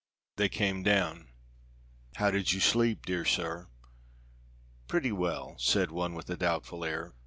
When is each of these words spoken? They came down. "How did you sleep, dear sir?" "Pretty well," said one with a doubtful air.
They 0.37 0.49
came 0.49 0.81
down. 0.81 1.29
"How 2.15 2.31
did 2.31 2.53
you 2.53 2.59
sleep, 2.59 3.05
dear 3.05 3.23
sir?" 3.23 3.67
"Pretty 4.87 5.11
well," 5.11 5.55
said 5.59 5.91
one 5.91 6.15
with 6.15 6.27
a 6.31 6.35
doubtful 6.37 6.83
air. 6.83 7.13